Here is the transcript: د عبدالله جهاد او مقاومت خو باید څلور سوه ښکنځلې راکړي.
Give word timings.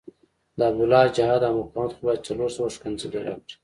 د 0.57 0.59
عبدالله 0.69 1.05
جهاد 1.17 1.41
او 1.47 1.53
مقاومت 1.59 1.91
خو 1.95 2.01
باید 2.05 2.25
څلور 2.27 2.49
سوه 2.55 2.67
ښکنځلې 2.75 3.19
راکړي. 3.27 3.55